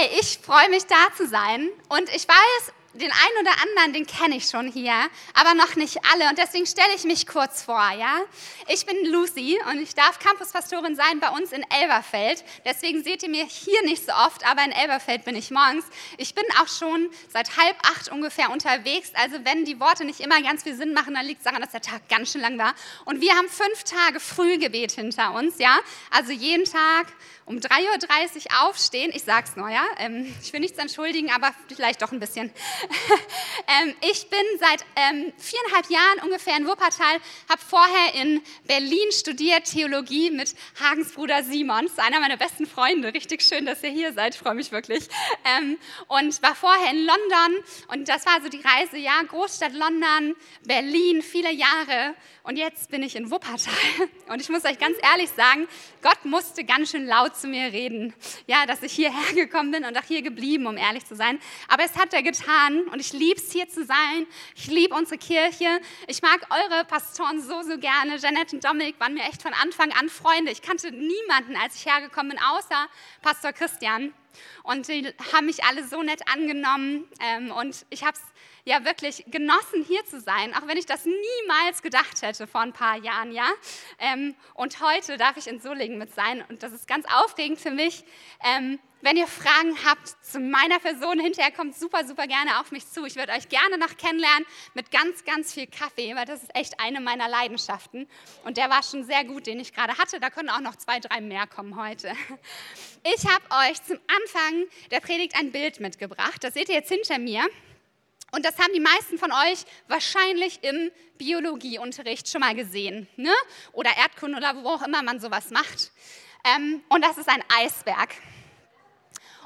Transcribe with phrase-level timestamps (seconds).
[0.00, 4.06] Hey, ich freue mich da zu sein und ich weiß, den einen oder anderen, den
[4.06, 4.94] kenne ich schon hier,
[5.34, 6.28] aber noch nicht alle.
[6.28, 8.20] Und deswegen stelle ich mich kurz vor, ja?
[8.66, 12.42] Ich bin Lucy und ich darf Campuspastorin sein bei uns in Elberfeld.
[12.64, 15.84] Deswegen seht ihr mir hier nicht so oft, aber in Elberfeld bin ich morgens.
[16.16, 19.12] Ich bin auch schon seit halb acht ungefähr unterwegs.
[19.14, 21.72] Also wenn die Worte nicht immer ganz viel Sinn machen, dann liegt es daran, dass
[21.72, 22.74] der Tag ganz schön lang war.
[23.04, 25.78] Und wir haben fünf Tage Frühgebet hinter uns, ja?
[26.10, 27.06] Also jeden Tag
[27.50, 29.10] um 3.30 Uhr aufstehen.
[29.12, 29.84] Ich sag's nur, ja.
[29.98, 32.52] Ähm, ich will nichts entschuldigen, aber vielleicht doch ein bisschen.
[33.82, 39.64] ähm, ich bin seit ähm, viereinhalb Jahren ungefähr in Wuppertal, habe vorher in Berlin studiert,
[39.64, 41.86] Theologie mit Hagens Bruder Simon.
[41.86, 43.12] Das ist einer meiner besten Freunde.
[43.12, 45.08] Richtig schön, dass ihr hier seid, freue mich wirklich.
[45.58, 50.36] Ähm, und war vorher in London und das war so die Reise, ja, Großstadt London,
[50.64, 52.14] Berlin, viele Jahre.
[52.50, 53.72] Und jetzt bin ich in Wuppertal.
[54.28, 55.68] Und ich muss euch ganz ehrlich sagen,
[56.02, 58.12] Gott musste ganz schön laut zu mir reden.
[58.48, 61.38] Ja, dass ich hierher gekommen bin und auch hier geblieben, um ehrlich zu sein.
[61.68, 64.26] Aber es hat er getan und ich liebe es, hier zu sein.
[64.56, 65.80] Ich liebe unsere Kirche.
[66.08, 68.16] Ich mag eure Pastoren so, so gerne.
[68.16, 70.50] Janette und Dominik waren mir echt von Anfang an Freunde.
[70.50, 72.88] Ich kannte niemanden, als ich hergekommen bin, außer
[73.22, 74.12] Pastor Christian.
[74.62, 77.08] Und die haben mich alle so nett angenommen.
[77.20, 78.22] Ähm, und ich habe es
[78.64, 82.72] ja wirklich genossen, hier zu sein, auch wenn ich das niemals gedacht hätte vor ein
[82.72, 83.48] paar Jahren, ja.
[83.98, 87.70] Ähm, und heute darf ich in Solingen mit sein und das ist ganz aufregend für
[87.70, 88.04] mich.
[88.44, 92.86] Ähm, wenn ihr Fragen habt zu meiner Person, hinterher kommt super, super gerne auf mich
[92.88, 93.04] zu.
[93.04, 96.78] Ich würde euch gerne noch kennenlernen mit ganz, ganz viel Kaffee, weil das ist echt
[96.80, 98.08] eine meiner Leidenschaften.
[98.44, 100.20] Und der war schon sehr gut, den ich gerade hatte.
[100.20, 102.12] Da können auch noch zwei, drei mehr kommen heute.
[103.02, 106.44] Ich habe euch zum Anfang der Predigt ein Bild mitgebracht.
[106.44, 107.42] Das seht ihr jetzt hinter mir.
[108.32, 113.08] Und das haben die meisten von euch wahrscheinlich im Biologieunterricht schon mal gesehen.
[113.16, 113.32] Ne?
[113.72, 115.92] Oder Erdkunde oder wo auch immer man sowas macht.
[116.44, 118.10] Ähm, und das ist ein Eisberg.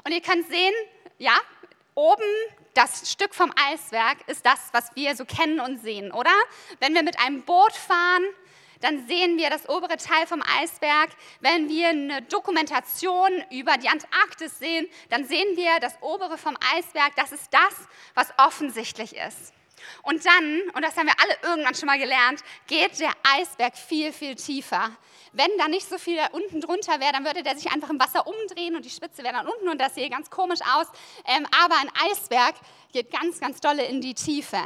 [0.05, 0.73] Und ihr könnt sehen,
[1.17, 1.35] ja,
[1.95, 2.23] oben
[2.75, 6.33] das Stück vom Eisberg ist das, was wir so kennen und sehen, oder?
[6.79, 8.23] Wenn wir mit einem Boot fahren,
[8.81, 11.09] dann sehen wir das obere Teil vom Eisberg.
[11.39, 17.15] Wenn wir eine Dokumentation über die Antarktis sehen, dann sehen wir das obere vom Eisberg.
[17.15, 19.53] Das ist das, was offensichtlich ist.
[20.03, 24.11] Und dann, und das haben wir alle irgendwann schon mal gelernt, geht der Eisberg viel,
[24.13, 24.91] viel tiefer.
[25.33, 28.25] Wenn da nicht so viel unten drunter wäre, dann würde der sich einfach im Wasser
[28.25, 30.87] umdrehen und die Spitze wäre dann unten und das sieht ganz komisch aus.
[31.25, 32.55] Ähm, aber ein Eisberg
[32.93, 34.59] geht ganz, ganz dolle in die Tiefe.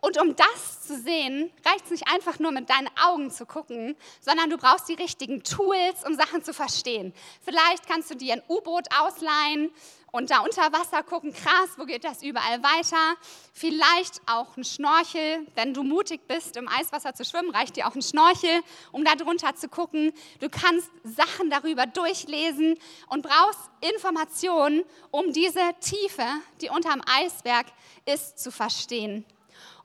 [0.00, 3.96] Und um das zu sehen, reicht es nicht einfach nur mit deinen Augen zu gucken,
[4.20, 7.12] sondern du brauchst die richtigen Tools, um Sachen zu verstehen.
[7.42, 9.72] Vielleicht kannst du dir ein U-Boot ausleihen
[10.14, 13.16] und da unter Wasser gucken, krass, wo geht das überall weiter?
[13.52, 17.96] Vielleicht auch ein Schnorchel, wenn du mutig bist, im Eiswasser zu schwimmen, reicht dir auch
[17.96, 20.12] ein Schnorchel, um da drunter zu gucken.
[20.38, 23.58] Du kannst Sachen darüber durchlesen und brauchst
[23.92, 26.26] Informationen, um diese Tiefe,
[26.60, 27.66] die unterm Eisberg
[28.06, 29.24] ist, zu verstehen.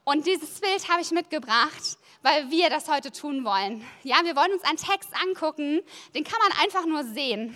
[0.03, 3.83] Und dieses Bild habe ich mitgebracht, weil wir das heute tun wollen.
[4.03, 5.81] Ja, wir wollen uns einen Text angucken,
[6.13, 7.55] den kann man einfach nur sehen.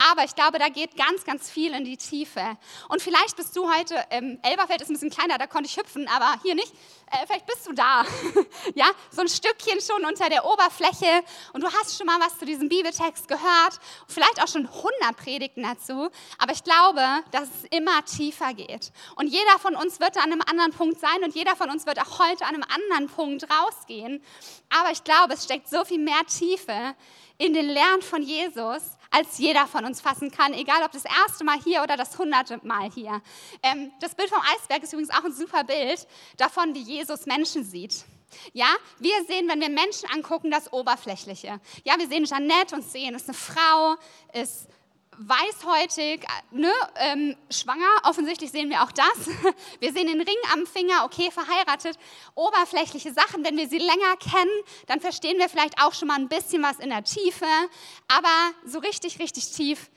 [0.00, 2.56] Aber ich glaube, da geht ganz, ganz viel in die Tiefe.
[2.88, 6.06] Und vielleicht bist du heute, ähm, Elberfeld ist ein bisschen kleiner, da konnte ich hüpfen,
[6.08, 6.72] aber hier nicht.
[7.10, 8.04] Äh, vielleicht bist du da.
[8.76, 12.44] ja, so ein Stückchen schon unter der Oberfläche und du hast schon mal was zu
[12.44, 13.80] diesem Bibeltext gehört.
[14.06, 16.10] Vielleicht auch schon 100 Predigten dazu.
[16.38, 18.92] Aber ich glaube, dass es immer tiefer geht.
[19.16, 22.00] Und jeder von uns wird an einem anderen Punkt sein und jeder von uns wird
[22.00, 24.22] auch heute an einem anderen Punkt rausgehen.
[24.70, 26.94] Aber ich glaube, es steckt so viel mehr Tiefe
[27.38, 31.44] in den Lernen von Jesus, als jeder von uns fassen kann, egal ob das erste
[31.44, 33.22] Mal hier oder das hunderte Mal hier.
[33.62, 37.64] Ähm, das Bild vom Eisberg ist übrigens auch ein super Bild davon, wie Jesus Menschen
[37.64, 38.04] sieht.
[38.52, 38.68] Ja,
[38.98, 41.60] wir sehen, wenn wir Menschen angucken, das Oberflächliche.
[41.84, 43.96] Ja, wir sehen Jeannette und sehen, ist eine Frau,
[44.34, 44.68] ist
[45.18, 49.06] weißhäutig, ne, ähm, schwanger, offensichtlich sehen wir auch das.
[49.80, 51.98] Wir sehen den Ring am Finger, okay, verheiratet.
[52.34, 54.50] Oberflächliche Sachen, wenn wir sie länger kennen,
[54.86, 57.46] dann verstehen wir vielleicht auch schon mal ein bisschen was in der Tiefe,
[58.08, 59.90] aber so richtig, richtig tief,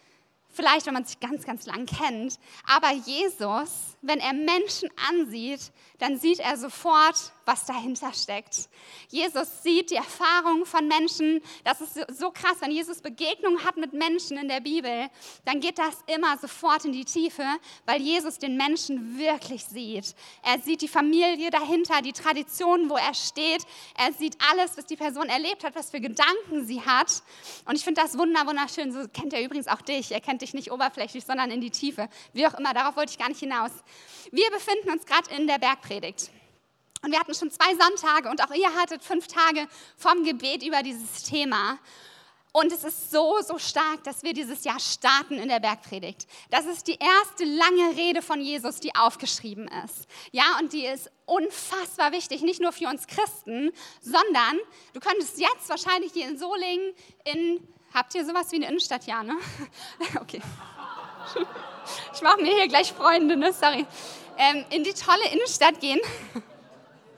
[0.49, 2.39] vielleicht wenn man sich ganz, ganz lang kennt.
[2.67, 8.69] Aber Jesus, wenn er Menschen ansieht, dann sieht er sofort, was dahinter steckt.
[9.09, 11.41] Jesus sieht die Erfahrungen von Menschen.
[11.63, 15.09] Das ist so krass, wenn Jesus Begegnungen hat mit Menschen in der Bibel,
[15.45, 17.43] dann geht das immer sofort in die Tiefe,
[17.85, 20.15] weil Jesus den Menschen wirklich sieht.
[20.43, 23.63] Er sieht die Familie dahinter, die Tradition, wo er steht.
[23.97, 27.21] Er sieht alles, was die Person erlebt hat, was für Gedanken sie hat.
[27.65, 28.91] Und ich finde das wunderschön.
[28.91, 30.11] So kennt er übrigens auch dich.
[30.11, 32.09] Er kennt dich nicht oberflächlich, sondern in die Tiefe.
[32.33, 33.71] Wie auch immer, darauf wollte ich gar nicht hinaus.
[34.31, 36.29] Wir befinden uns gerade in der Bergpredigt.
[37.03, 39.67] Und wir hatten schon zwei Sonntage und auch ihr hattet fünf Tage
[39.97, 41.79] vom Gebet über dieses Thema.
[42.53, 46.27] Und es ist so, so stark, dass wir dieses Jahr starten in der Bergpredigt.
[46.49, 50.05] Das ist die erste lange Rede von Jesus, die aufgeschrieben ist.
[50.31, 53.71] Ja, und die ist unfassbar wichtig, nicht nur für uns Christen,
[54.01, 54.59] sondern
[54.93, 56.93] du könntest jetzt wahrscheinlich hier in Solingen
[57.23, 59.05] in, habt ihr sowas wie eine Innenstadt?
[59.05, 59.37] Ja, ne?
[60.19, 60.41] Okay.
[62.13, 63.51] Ich mache mir hier gleich Freunde, ne?
[63.53, 63.85] Sorry.
[64.37, 65.99] Ähm, in die tolle Innenstadt gehen.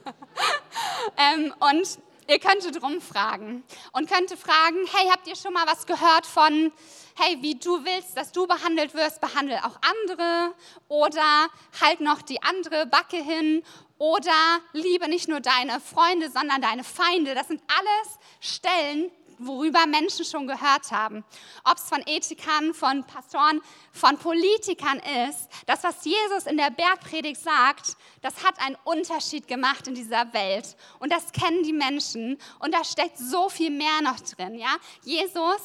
[1.16, 6.24] ähm, und Ihr könntet rumfragen und könnte fragen, hey, habt ihr schon mal was gehört
[6.24, 6.72] von,
[7.16, 10.54] hey, wie du willst, dass du behandelt wirst, behandle auch andere
[10.88, 11.50] oder
[11.82, 13.62] halt noch die andere Backe hin
[13.98, 17.34] oder liebe nicht nur deine Freunde, sondern deine Feinde.
[17.34, 21.24] Das sind alles Stellen, worüber Menschen schon gehört haben.
[21.64, 23.60] Ob es von Ethikern, von Pastoren,
[23.92, 29.86] von Politikern ist, das, was Jesus in der Bergpredigt sagt, das hat einen Unterschied gemacht
[29.86, 30.76] in dieser Welt.
[30.98, 32.38] Und das kennen die Menschen.
[32.58, 34.54] Und da steckt so viel mehr noch drin.
[34.54, 34.76] Ja?
[35.02, 35.60] Jesus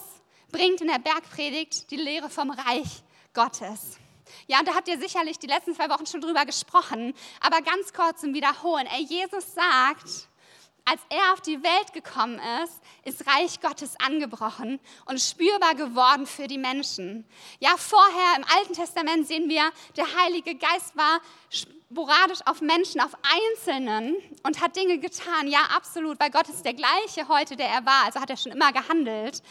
[0.51, 3.98] bringt in der Bergpredigt die Lehre vom Reich Gottes.
[4.48, 7.13] Ja, und da habt ihr sicherlich die letzten zwei Wochen schon drüber gesprochen.
[7.42, 8.88] Aber ganz kurz zum Wiederholen.
[8.88, 10.27] Ey, Jesus sagt,
[10.89, 16.47] als er auf die Welt gekommen ist, ist Reich Gottes angebrochen und spürbar geworden für
[16.47, 17.25] die Menschen.
[17.59, 21.19] Ja, vorher im Alten Testament sehen wir, der Heilige Geist war
[21.51, 25.47] sporadisch auf Menschen, auf Einzelnen und hat Dinge getan.
[25.47, 28.51] Ja, absolut, weil Gott ist der gleiche heute, der er war, also hat er schon
[28.51, 29.44] immer gehandelt.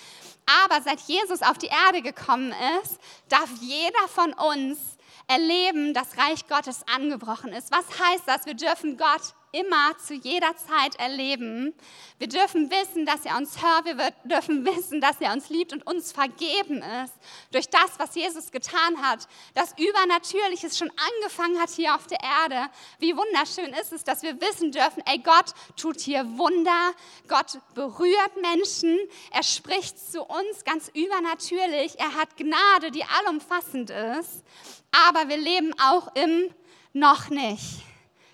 [0.64, 2.52] Aber seit Jesus auf die Erde gekommen
[2.82, 2.98] ist,
[3.28, 4.78] darf jeder von uns
[5.28, 7.70] erleben, dass Reich Gottes angebrochen ist.
[7.70, 8.46] Was heißt das?
[8.46, 11.74] Wir dürfen Gott immer zu jeder Zeit erleben.
[12.18, 13.84] Wir dürfen wissen, dass er uns hört.
[13.84, 17.14] Wir dürfen wissen, dass er uns liebt und uns vergeben ist
[17.52, 19.26] durch das, was Jesus getan hat.
[19.54, 22.70] Das Übernatürliches schon angefangen hat hier auf der Erde.
[22.98, 26.92] Wie wunderschön ist es, dass wir wissen dürfen, ey, Gott tut hier Wunder.
[27.28, 28.98] Gott berührt Menschen.
[29.30, 31.98] Er spricht zu uns ganz übernatürlich.
[31.98, 34.42] Er hat Gnade, die allumfassend ist.
[35.06, 36.50] Aber wir leben auch im
[36.92, 37.87] noch nicht.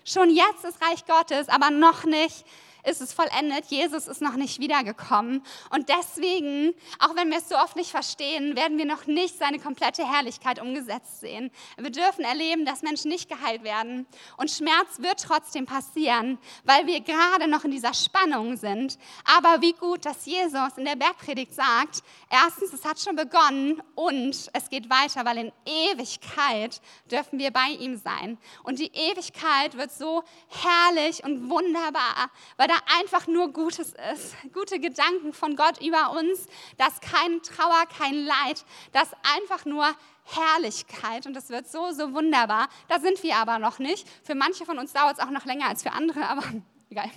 [0.07, 2.45] Schon jetzt ist Reich Gottes, aber noch nicht
[2.85, 3.65] ist es vollendet.
[3.65, 5.43] Jesus ist noch nicht wiedergekommen.
[5.69, 9.59] Und deswegen, auch wenn wir es so oft nicht verstehen, werden wir noch nicht seine
[9.59, 11.51] komplette Herrlichkeit umgesetzt sehen.
[11.77, 14.07] Wir dürfen erleben, dass Menschen nicht geheilt werden.
[14.37, 18.97] Und Schmerz wird trotzdem passieren, weil wir gerade noch in dieser Spannung sind.
[19.25, 24.49] Aber wie gut, dass Jesus in der Bergpredigt sagt, erstens, es hat schon begonnen und
[24.53, 28.37] es geht weiter, weil in Ewigkeit dürfen wir bei ihm sein.
[28.63, 34.35] Und die Ewigkeit wird so herrlich und wunderbar, weil da da einfach nur Gutes ist.
[34.53, 39.85] Gute Gedanken von Gott über uns, dass kein Trauer, kein Leid, dass einfach nur
[40.23, 42.67] Herrlichkeit und das wird so, so wunderbar.
[42.87, 44.07] Da sind wir aber noch nicht.
[44.23, 46.43] Für manche von uns dauert es auch noch länger als für andere, aber
[46.89, 47.09] egal.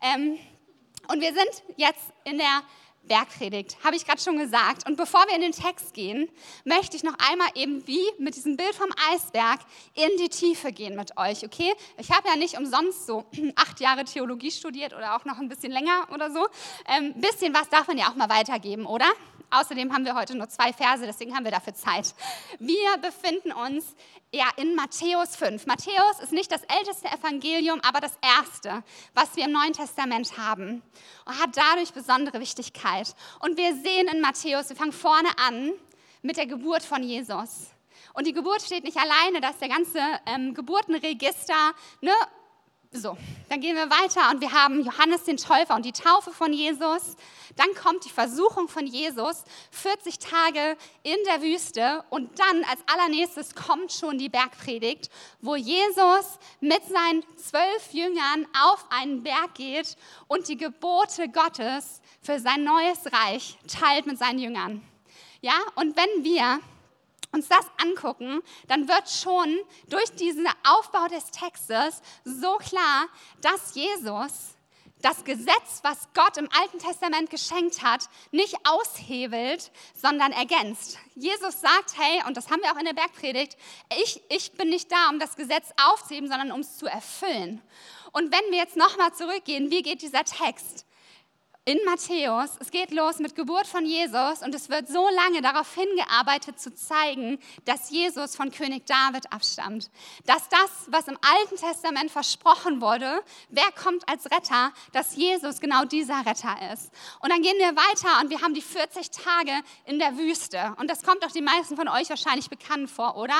[0.00, 0.38] Ähm,
[1.08, 2.62] und wir sind jetzt in der
[3.08, 4.86] Bergpredigt, habe ich gerade schon gesagt.
[4.86, 6.28] Und bevor wir in den Text gehen,
[6.64, 9.60] möchte ich noch einmal eben wie mit diesem Bild vom Eisberg
[9.94, 11.72] in die Tiefe gehen mit euch, okay?
[11.96, 13.24] Ich habe ja nicht umsonst so
[13.56, 16.46] acht Jahre Theologie studiert oder auch noch ein bisschen länger oder so.
[16.84, 19.06] Ein ähm, bisschen was darf man ja auch mal weitergeben, oder?
[19.50, 22.14] Außerdem haben wir heute nur zwei Verse, deswegen haben wir dafür Zeit.
[22.58, 23.94] Wir befinden uns
[24.32, 25.66] ja in Matthäus 5.
[25.66, 28.82] Matthäus ist nicht das älteste Evangelium, aber das erste,
[29.14, 30.82] was wir im Neuen Testament haben
[31.24, 33.14] und hat dadurch besondere Wichtigkeit.
[33.40, 35.72] Und wir sehen in Matthäus, wir fangen vorne an
[36.20, 37.70] mit der Geburt von Jesus.
[38.12, 41.72] Und die Geburt steht nicht alleine, das ist der ganze ähm, Geburtenregister.
[42.00, 42.12] Ne?
[42.90, 43.18] So,
[43.50, 47.16] dann gehen wir weiter und wir haben Johannes den Täufer und die Taufe von Jesus.
[47.56, 53.54] Dann kommt die Versuchung von Jesus, 40 Tage in der Wüste und dann als allernächstes
[53.54, 55.10] kommt schon die Bergpredigt,
[55.42, 62.40] wo Jesus mit seinen zwölf Jüngern auf einen Berg geht und die Gebote Gottes für
[62.40, 64.82] sein neues Reich teilt mit seinen Jüngern.
[65.42, 66.60] Ja, und wenn wir
[67.32, 69.58] uns das angucken, dann wird schon
[69.88, 73.06] durch diesen Aufbau des Textes so klar,
[73.40, 74.54] dass Jesus
[75.02, 80.98] das Gesetz, was Gott im Alten Testament geschenkt hat, nicht aushebelt, sondern ergänzt.
[81.14, 83.56] Jesus sagt, hey, und das haben wir auch in der Bergpredigt,
[84.02, 87.62] ich, ich bin nicht da, um das Gesetz aufzuheben, sondern um es zu erfüllen.
[88.12, 90.84] Und wenn wir jetzt nochmal zurückgehen, wie geht dieser Text?
[91.68, 92.52] In Matthäus.
[92.60, 96.74] Es geht los mit Geburt von Jesus und es wird so lange darauf hingearbeitet zu
[96.74, 99.90] zeigen, dass Jesus von König David abstammt.
[100.24, 105.84] Dass das, was im Alten Testament versprochen wurde, wer kommt als Retter, dass Jesus genau
[105.84, 106.90] dieser Retter ist.
[107.20, 109.52] Und dann gehen wir weiter und wir haben die 40 Tage
[109.84, 110.74] in der Wüste.
[110.78, 113.36] Und das kommt doch die meisten von euch wahrscheinlich bekannt vor, oder?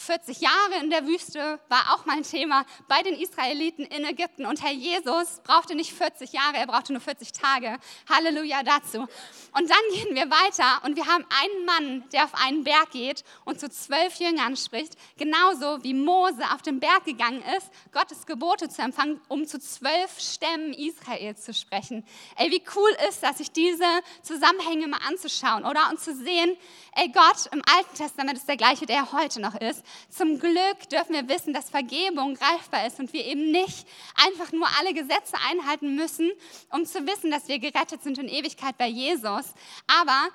[0.00, 4.46] 40 Jahre in der Wüste war auch mein Thema bei den Israeliten in Ägypten.
[4.46, 7.76] Und Herr Jesus brauchte nicht 40 Jahre, er brauchte nur 40 Tage.
[8.08, 9.00] Halleluja dazu.
[9.00, 13.24] Und dann gehen wir weiter und wir haben einen Mann, der auf einen Berg geht
[13.44, 18.70] und zu zwölf Jüngern spricht, genauso wie Mose auf den Berg gegangen ist, Gottes Gebote
[18.70, 22.06] zu empfangen, um zu zwölf Stämmen Israels zu sprechen.
[22.36, 23.84] Ey, wie cool ist das, sich diese
[24.22, 25.90] Zusammenhänge mal anzuschauen, oder?
[25.90, 26.56] Und zu sehen,
[26.94, 29.84] ey, Gott im Alten Testament ist der gleiche, der heute noch ist.
[30.08, 34.66] Zum Glück dürfen wir wissen, dass Vergebung greifbar ist und wir eben nicht einfach nur
[34.78, 36.30] alle Gesetze einhalten müssen,
[36.70, 39.54] um zu wissen, dass wir gerettet sind in Ewigkeit bei Jesus.
[39.86, 40.28] Aber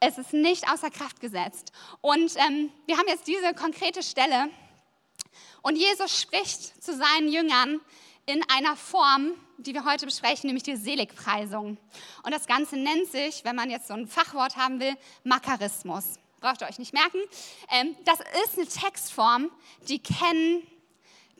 [0.00, 1.72] es ist nicht außer Kraft gesetzt.
[2.00, 4.50] Und ähm, wir haben jetzt diese konkrete Stelle.
[5.62, 7.80] Und Jesus spricht zu seinen Jüngern
[8.26, 11.78] in einer Form, die wir heute besprechen, nämlich die Seligpreisung.
[12.22, 16.60] Und das Ganze nennt sich, wenn man jetzt so ein Fachwort haben will, Makarismus braucht
[16.60, 17.18] ihr euch nicht merken.
[17.70, 19.50] Ähm, das ist eine Textform,
[19.88, 20.66] die kennen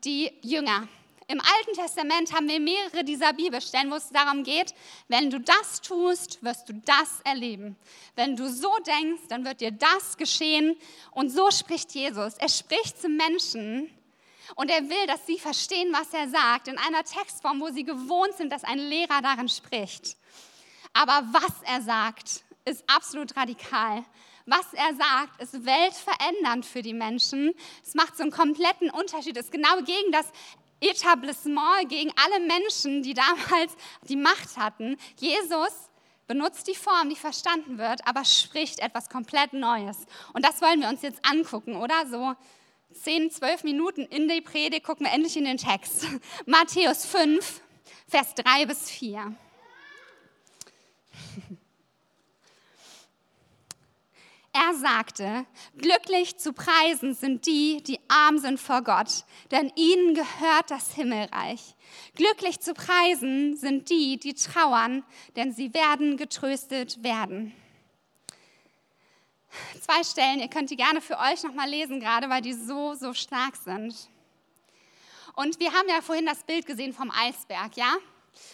[0.04, 0.88] die Jünger.
[1.28, 4.74] Im Alten Testament haben wir mehrere dieser Bibelstellen, wo es darum geht,
[5.08, 7.76] wenn du das tust, wirst du das erleben.
[8.14, 10.76] Wenn du so denkst, dann wird dir das geschehen.
[11.10, 12.34] Und so spricht Jesus.
[12.34, 13.90] Er spricht zu Menschen
[14.54, 18.34] und er will, dass sie verstehen, was er sagt, in einer Textform, wo sie gewohnt
[18.36, 20.16] sind, dass ein Lehrer darin spricht.
[20.92, 24.04] Aber was er sagt, ist absolut radikal
[24.46, 27.52] was er sagt, ist weltverändernd für die Menschen.
[27.84, 29.36] Es macht so einen kompletten Unterschied.
[29.36, 30.26] Es ist genau gegen das
[30.80, 33.74] Etablissement, gegen alle Menschen, die damals
[34.08, 34.96] die Macht hatten.
[35.18, 35.90] Jesus
[36.26, 40.06] benutzt die Form, die verstanden wird, aber spricht etwas komplett Neues.
[40.32, 42.06] Und das wollen wir uns jetzt angucken, oder?
[42.08, 42.34] So
[43.02, 46.06] 10, 12 Minuten in die Predigt gucken wir endlich in den Text.
[46.46, 47.60] Matthäus 5,
[48.08, 49.34] Vers 3 bis 4.
[54.58, 55.44] Er sagte,
[55.76, 61.74] glücklich zu preisen sind die, die arm sind vor Gott, denn ihnen gehört das Himmelreich.
[62.14, 65.04] Glücklich zu preisen sind die, die trauern,
[65.36, 67.52] denn sie werden getröstet werden.
[69.78, 73.12] Zwei Stellen, ihr könnt die gerne für euch nochmal lesen, gerade weil die so, so
[73.12, 74.08] stark sind.
[75.34, 77.94] Und wir haben ja vorhin das Bild gesehen vom Eisberg, ja?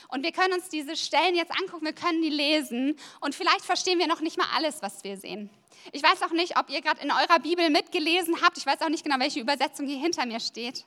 [0.09, 4.01] Und wir können uns diese Stellen jetzt angucken, wir können die lesen und vielleicht verstehen
[4.01, 5.49] wir noch nicht mal alles, was wir sehen.
[5.91, 8.59] Ich weiß auch nicht, ob ihr gerade in eurer Bibel mitgelesen habt.
[8.59, 10.85] Ich weiß auch nicht genau, welche Übersetzung hier hinter mir steht.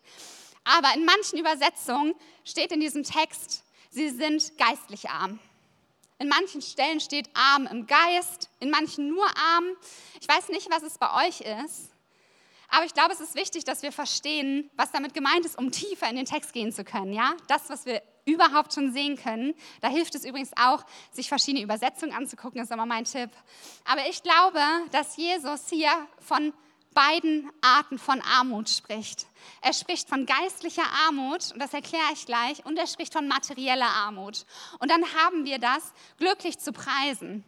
[0.63, 5.39] Aber in manchen Übersetzungen steht in diesem Text, sie sind geistlich arm.
[6.17, 9.65] In manchen Stellen steht arm im Geist, in manchen nur arm.
[10.21, 11.89] Ich weiß nicht, was es bei euch ist.
[12.69, 16.09] Aber ich glaube, es ist wichtig, dass wir verstehen, was damit gemeint ist, um tiefer
[16.09, 17.13] in den Text gehen zu können.
[17.13, 17.35] Ja?
[17.47, 19.53] Das, was wir überhaupt schon sehen können.
[19.81, 23.29] Da hilft es übrigens auch, sich verschiedene Übersetzungen anzugucken, ist immer mein Tipp.
[23.85, 24.59] Aber ich glaube,
[24.91, 26.53] dass Jesus hier von
[26.95, 29.27] beiden Arten von Armut spricht.
[29.61, 33.85] Er spricht von geistlicher Armut, und das erkläre ich gleich, und er spricht von materieller
[33.85, 34.45] Armut.
[34.79, 37.43] Und dann haben wir das, glücklich zu preisen.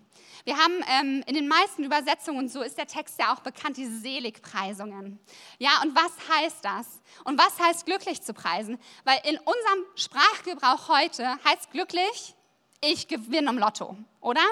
[0.48, 4.00] Wir haben ähm, in den meisten Übersetzungen, so ist der Text ja auch bekannt, diese
[4.00, 5.20] Seligpreisungen.
[5.60, 7.01] Ja, und was heißt das?
[7.25, 8.80] Und was heißt glücklich zu preisen?
[9.04, 12.34] Weil in unserem Sprachgebrauch heute heißt glücklich,
[12.80, 14.46] ich gewinne im Lotto, oder?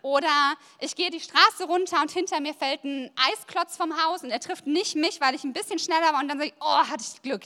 [0.00, 4.30] Oder ich gehe die Straße runter und hinter mir fällt ein Eisklotz vom Haus und
[4.30, 6.88] er trifft nicht mich, weil ich ein bisschen schneller war und dann sage ich, oh,
[6.88, 7.42] hatte ich Glück.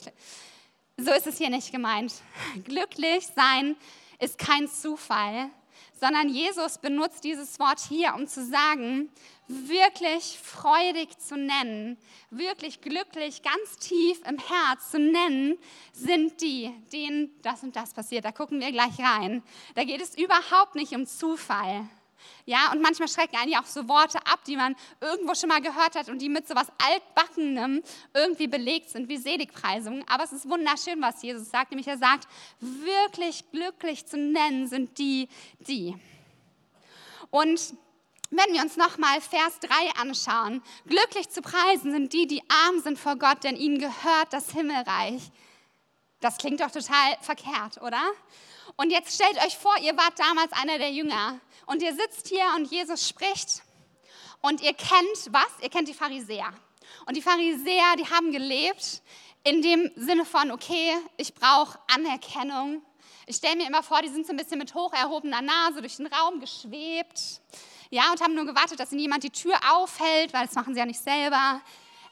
[0.95, 2.13] So ist es hier nicht gemeint.
[2.63, 3.75] Glücklich sein
[4.19, 5.49] ist kein Zufall,
[5.99, 9.09] sondern Jesus benutzt dieses Wort hier, um zu sagen,
[9.47, 11.97] wirklich freudig zu nennen,
[12.29, 15.57] wirklich glücklich, ganz tief im Herz zu nennen,
[15.91, 18.25] sind die, denen das und das passiert.
[18.25, 19.43] Da gucken wir gleich rein.
[19.75, 21.87] Da geht es überhaupt nicht um Zufall.
[22.45, 25.61] Ja, und manchmal schrecken einen ja auch so Worte ab, die man irgendwo schon mal
[25.61, 27.83] gehört hat und die mit so was Altbackenem
[28.13, 30.03] irgendwie belegt sind, wie Seligpreisungen.
[30.07, 32.27] Aber es ist wunderschön, was Jesus sagt, nämlich er sagt,
[32.59, 35.95] wirklich glücklich zu nennen sind die, die.
[37.29, 37.73] Und
[38.31, 42.99] wenn wir uns nochmal Vers 3 anschauen, glücklich zu preisen sind die, die arm sind
[42.99, 45.31] vor Gott, denn ihnen gehört das Himmelreich.
[46.19, 48.01] Das klingt doch total verkehrt, oder?
[48.79, 52.45] Und jetzt stellt euch vor, ihr wart damals einer der Jünger und ihr sitzt hier
[52.55, 53.61] und Jesus spricht
[54.39, 55.49] und ihr kennt was?
[55.61, 56.53] Ihr kennt die Pharisäer.
[57.05, 59.01] Und die Pharisäer, die haben gelebt
[59.43, 62.81] in dem Sinne von, okay, ich brauche Anerkennung.
[63.25, 65.97] Ich stelle mir immer vor, die sind so ein bisschen mit hoch erhobener Nase durch
[65.97, 67.19] den Raum geschwebt.
[67.89, 70.79] Ja, und haben nur gewartet, dass ihnen jemand die Tür aufhält, weil das machen sie
[70.79, 71.59] ja nicht selber.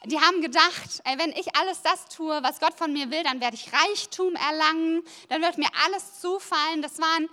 [0.04, 3.40] Die haben gedacht, ey, wenn ich alles das tue, was Gott von mir will, dann
[3.40, 6.82] werde ich Reichtum erlangen, dann wird mir alles zufallen.
[6.82, 7.28] Das waren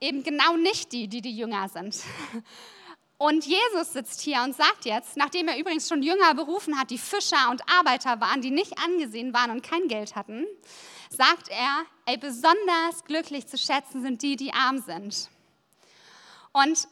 [0.00, 1.96] eben genau nicht die, die die Jünger sind.
[3.18, 6.98] Und Jesus sitzt hier und sagt jetzt, nachdem er übrigens schon Jünger berufen hat, die
[6.98, 10.46] Fischer und Arbeiter waren, die nicht angesehen waren und kein Geld hatten,
[11.10, 15.30] sagt er, ey, besonders glücklich zu schätzen sind die, die arm sind.
[16.52, 16.86] Und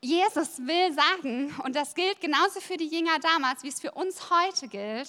[0.00, 4.30] Jesus will sagen, und das gilt genauso für die Jünger damals, wie es für uns
[4.30, 5.08] heute gilt,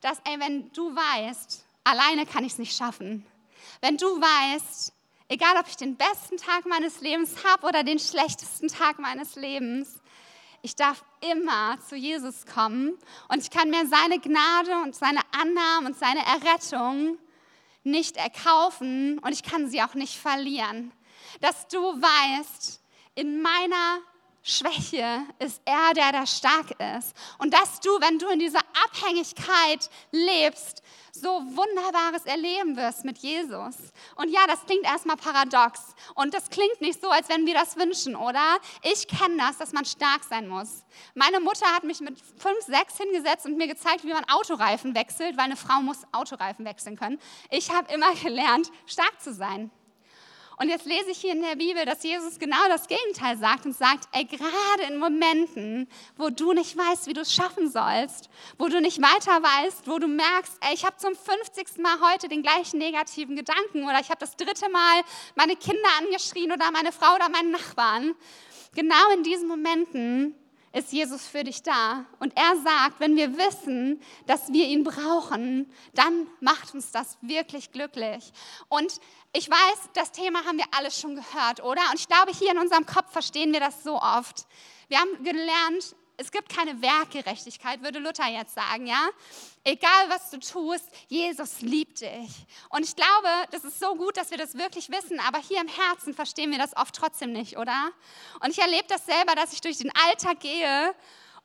[0.00, 3.26] dass, ey, wenn du weißt, alleine kann ich es nicht schaffen,
[3.80, 4.92] wenn du weißt,
[5.28, 10.00] egal ob ich den besten Tag meines Lebens habe oder den schlechtesten Tag meines Lebens,
[10.62, 15.88] ich darf immer zu Jesus kommen und ich kann mir seine Gnade und seine Annahme
[15.88, 17.18] und seine Errettung
[17.84, 20.90] nicht erkaufen und ich kann sie auch nicht verlieren.
[21.40, 22.80] Dass du weißt,
[23.16, 23.98] in meiner
[24.42, 27.16] Schwäche ist er, der da stark ist.
[27.38, 33.74] Und dass du, wenn du in dieser Abhängigkeit lebst, so Wunderbares erleben wirst mit Jesus.
[34.14, 35.96] Und ja, das klingt erstmal paradox.
[36.14, 38.58] Und das klingt nicht so, als wenn wir das wünschen, oder?
[38.82, 40.84] Ich kenne das, dass man stark sein muss.
[41.14, 45.36] Meine Mutter hat mich mit fünf, sechs hingesetzt und mir gezeigt, wie man Autoreifen wechselt,
[45.36, 47.18] weil eine Frau muss Autoreifen wechseln können.
[47.50, 49.72] Ich habe immer gelernt, stark zu sein.
[50.58, 53.76] Und jetzt lese ich hier in der Bibel, dass Jesus genau das Gegenteil sagt und
[53.76, 55.86] sagt, ey, gerade in Momenten,
[56.16, 59.98] wo du nicht weißt, wie du es schaffen sollst, wo du nicht weiter weißt, wo
[59.98, 61.78] du merkst, ey, ich habe zum 50.
[61.78, 65.02] Mal heute den gleichen negativen Gedanken oder ich habe das dritte Mal
[65.34, 68.14] meine Kinder angeschrien oder meine Frau oder meinen Nachbarn.
[68.74, 70.34] Genau in diesen Momenten
[70.76, 72.04] ist Jesus für dich da.
[72.18, 77.72] Und er sagt, wenn wir wissen, dass wir ihn brauchen, dann macht uns das wirklich
[77.72, 78.30] glücklich.
[78.68, 79.00] Und
[79.32, 81.80] ich weiß, das Thema haben wir alle schon gehört, oder?
[81.90, 84.46] Und ich glaube, hier in unserem Kopf verstehen wir das so oft.
[84.88, 89.08] Wir haben gelernt, es gibt keine Werkgerechtigkeit, würde Luther jetzt sagen, ja?
[89.64, 92.46] Egal was du tust, Jesus liebt dich.
[92.70, 95.68] Und ich glaube, das ist so gut, dass wir das wirklich wissen, aber hier im
[95.68, 97.90] Herzen verstehen wir das oft trotzdem nicht, oder?
[98.40, 100.94] Und ich erlebe das selber, dass ich durch den Alltag gehe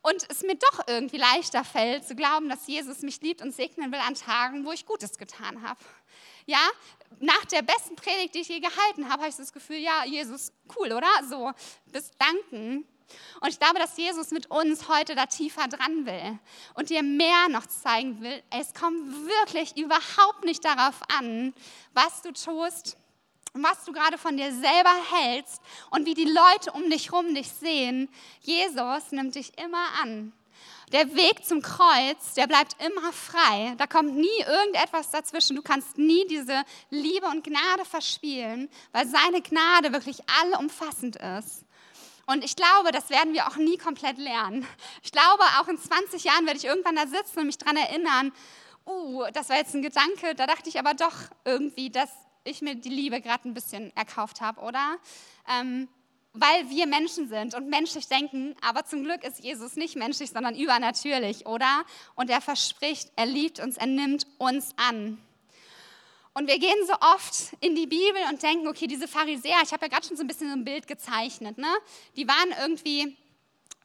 [0.02, 3.92] und es mir doch irgendwie leichter fällt, zu glauben, dass Jesus mich liebt und segnen
[3.92, 5.80] will an Tagen, wo ich Gutes getan habe.
[6.46, 6.70] Ja,
[7.20, 10.52] nach der besten Predigt, die ich je gehalten habe, habe ich das Gefühl, ja, Jesus,
[10.76, 11.10] cool, oder?
[11.30, 11.52] So,
[11.92, 12.86] bis danken.
[13.42, 16.40] Und ich glaube, dass Jesus mit uns heute da tiefer dran will
[16.76, 18.42] und dir mehr noch zeigen will.
[18.50, 21.54] Es kommt wirklich überhaupt nicht darauf an,
[21.94, 22.98] was du tust
[23.54, 27.50] was du gerade von dir selber hältst und wie die Leute um dich herum dich
[27.50, 28.08] sehen.
[28.40, 30.32] Jesus nimmt dich immer an.
[30.92, 33.76] Der Weg zum Kreuz, der bleibt immer frei.
[33.78, 35.56] Da kommt nie irgendetwas dazwischen.
[35.56, 41.66] Du kannst nie diese Liebe und Gnade verspielen, weil seine Gnade wirklich allumfassend ist.
[42.32, 44.66] Und ich glaube, das werden wir auch nie komplett lernen.
[45.04, 48.32] Ich glaube, auch in 20 Jahren werde ich irgendwann da sitzen und mich daran erinnern,
[48.86, 52.10] uh, das war jetzt ein Gedanke, da dachte ich aber doch irgendwie, dass
[52.46, 54.96] ich mir die Liebe gerade ein bisschen erkauft habe, oder?
[55.50, 55.90] Ähm,
[56.32, 60.56] weil wir Menschen sind und menschlich denken, aber zum Glück ist Jesus nicht menschlich, sondern
[60.56, 61.84] übernatürlich, oder?
[62.16, 65.18] Und er verspricht, er liebt uns, er nimmt uns an.
[66.34, 69.86] Und wir gehen so oft in die Bibel und denken, okay, diese Pharisäer, ich habe
[69.86, 71.68] ja gerade schon so ein bisschen so ein Bild gezeichnet, ne?
[72.16, 73.18] die waren irgendwie,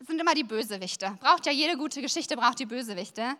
[0.07, 1.17] sind immer die Bösewichte.
[1.21, 3.37] Braucht ja jede gute Geschichte, braucht die Bösewichte.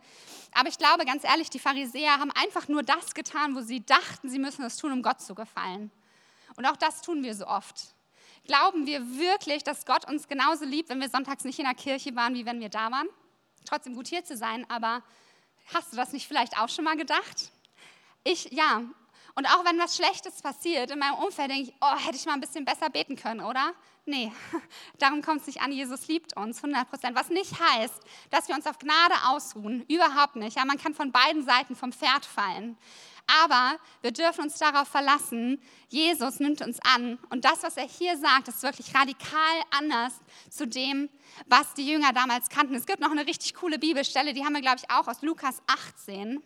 [0.53, 4.29] Aber ich glaube, ganz ehrlich, die Pharisäer haben einfach nur das getan, wo sie dachten,
[4.29, 5.93] sie müssen es tun, um Gott zu gefallen.
[6.57, 7.95] Und auch das tun wir so oft.
[8.47, 12.17] Glauben wir wirklich, dass Gott uns genauso liebt, wenn wir sonntags nicht in der Kirche
[12.17, 13.09] waren, wie wenn wir da waren?
[13.65, 15.03] Trotzdem gut hier zu sein, aber
[15.75, 17.51] hast du das nicht vielleicht auch schon mal gedacht?
[18.27, 18.83] Ich, ja.
[19.37, 22.33] Und auch wenn was Schlechtes passiert in meinem Umfeld, denke ich, oh, hätte ich mal
[22.33, 23.73] ein bisschen besser beten können, oder?
[24.05, 24.33] Nee,
[24.99, 25.71] darum kommt es nicht an.
[25.71, 27.15] Jesus liebt uns 100 Prozent.
[27.17, 29.85] Was nicht heißt, dass wir uns auf Gnade ausruhen.
[29.89, 30.57] Überhaupt nicht.
[30.57, 32.77] Ja, man kann von beiden Seiten vom Pferd fallen.
[33.45, 37.19] Aber wir dürfen uns darauf verlassen, Jesus nimmt uns an.
[37.31, 40.15] Und das, was er hier sagt, ist wirklich radikal anders
[40.51, 41.09] zu dem,
[41.47, 42.75] was die Jünger damals kannten.
[42.75, 45.63] Es gibt noch eine richtig coole Bibelstelle, die haben wir, glaube ich, auch aus Lukas
[45.67, 46.43] 18.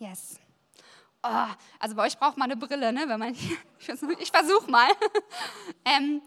[0.00, 0.40] Yes.
[1.22, 1.46] Oh,
[1.78, 3.04] also bei euch braucht man eine Brille, ne?
[3.06, 3.34] Wenn man,
[4.18, 4.88] ich versuche mal.
[5.84, 6.22] ähm,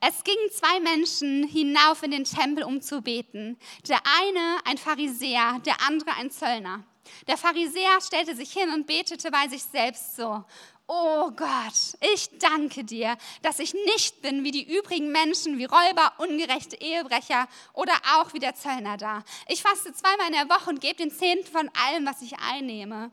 [0.00, 3.56] es gingen zwei Menschen hinauf in den Tempel, um zu beten.
[3.88, 6.82] Der eine ein Pharisäer, der andere ein Zöllner.
[7.28, 10.44] Der Pharisäer stellte sich hin und betete bei sich selbst so.
[10.86, 16.12] Oh Gott, ich danke dir, dass ich nicht bin wie die übrigen Menschen, wie Räuber,
[16.18, 19.24] ungerechte Ehebrecher oder auch wie der Zöllner da.
[19.48, 23.10] Ich faste zweimal in der Woche und gebe den Zehnten von allem, was ich einnehme.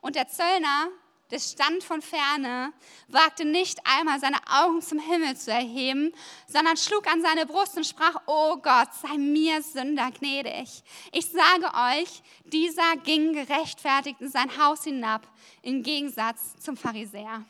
[0.00, 0.88] Und der Zöllner,
[1.30, 2.72] der stand von ferne,
[3.08, 6.12] wagte nicht einmal seine Augen zum Himmel zu erheben,
[6.46, 10.82] sondern schlug an seine Brust und sprach, oh Gott, sei mir Sünder gnädig.
[11.12, 11.66] Ich sage
[11.98, 15.26] euch, dieser ging gerechtfertigt in sein Haus hinab,
[15.62, 17.44] im Gegensatz zum Pharisäer.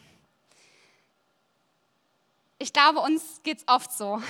[2.59, 4.23] ich glaube, uns geht es oft so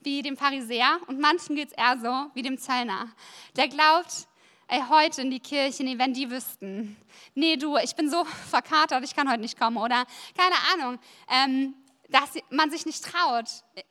[0.00, 3.08] wie dem Pharisäer und manchen geht es eher so wie dem Zöllner.
[3.56, 4.28] Der glaubt,
[4.68, 6.96] ey, heute in die Kirche, nee, wenn die wüssten.
[7.34, 9.76] Nee, du, ich bin so verkatert, ich kann heute nicht kommen.
[9.76, 10.98] Oder keine Ahnung,
[11.30, 11.74] ähm,
[12.08, 13.46] dass man sich nicht traut,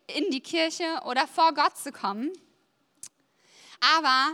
[0.07, 2.31] in die Kirche oder vor Gott zu kommen.
[3.97, 4.31] Aber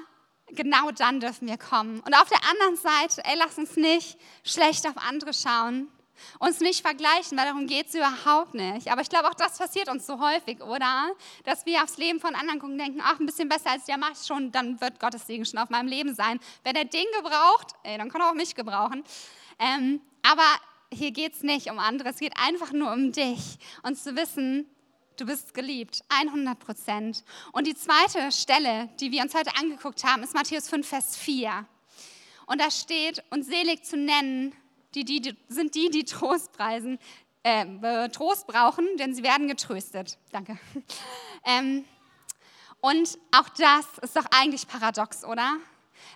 [0.50, 2.00] genau dann dürfen wir kommen.
[2.02, 5.88] Und auf der anderen Seite, ey, lass uns nicht schlecht auf andere schauen,
[6.40, 8.92] uns nicht vergleichen, weil darum geht es überhaupt nicht.
[8.92, 11.12] Aber ich glaube, auch das passiert uns so häufig, oder?
[11.44, 14.26] Dass wir aufs Leben von anderen gucken denken, ach, ein bisschen besser als der macht
[14.26, 16.40] schon, dann wird Gottes Segen schon auf meinem Leben sein.
[16.64, 19.04] Wenn er den gebraucht, ey, dann kann er auch mich gebrauchen.
[19.60, 20.46] Ähm, aber
[20.94, 24.70] hier geht es nicht um andere, es geht einfach nur um dich und zu wissen,
[25.18, 27.24] du bist geliebt, 100 Prozent.
[27.52, 31.66] Und die zweite Stelle, die wir uns heute angeguckt haben, ist Matthäus 5, Vers 4.
[32.48, 34.54] Und da steht, und selig zu nennen
[34.96, 37.00] die, die, sind die, die Trost preisen,
[37.44, 40.18] äh, Trost brauchen, denn sie werden getröstet.
[40.32, 40.60] Danke.
[41.44, 41.86] Ähm,
[42.82, 45.58] und auch das ist doch eigentlich paradox, oder?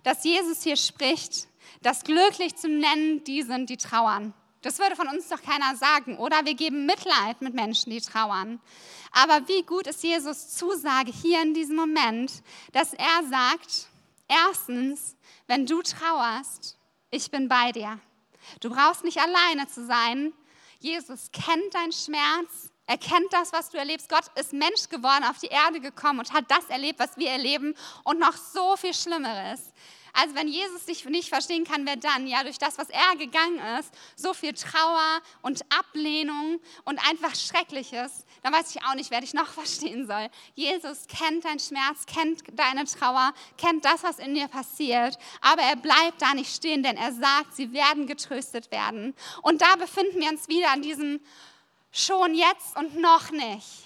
[0.03, 1.47] Dass Jesus hier spricht,
[1.81, 4.35] dass glücklich zu nennen die sind, die trauern.
[4.61, 6.43] Das würde von uns doch keiner sagen, oder?
[6.43, 8.59] Wir geben Mitleid mit Menschen, die trauern.
[9.11, 13.87] Aber wie gut ist Jesus Zusage hier in diesem Moment, dass er sagt,
[14.27, 15.15] erstens,
[15.47, 16.77] wenn du trauerst,
[17.11, 17.99] ich bin bei dir.
[18.59, 20.33] Du brauchst nicht alleine zu sein.
[20.79, 22.71] Jesus kennt deinen Schmerz.
[22.87, 24.09] Er kennt das, was du erlebst.
[24.09, 27.75] Gott ist Mensch geworden, auf die Erde gekommen und hat das erlebt, was wir erleben
[28.03, 29.73] und noch so viel Schlimmeres.
[30.17, 32.25] Also wenn Jesus dich nicht verstehen kann, wer dann?
[32.25, 38.25] Ja, durch das, was er gegangen ist, so viel Trauer und Ablehnung und einfach Schreckliches,
[38.45, 40.29] dann weiß ich auch nicht, wer dich noch verstehen soll.
[40.53, 45.75] Jesus kennt deinen Schmerz, kennt deine Trauer, kennt das, was in dir passiert, aber er
[45.75, 49.15] bleibt da nicht stehen, denn er sagt, sie werden getröstet werden.
[49.41, 51.21] Und da befinden wir uns wieder an diesem
[51.91, 53.83] schon jetzt und noch nicht.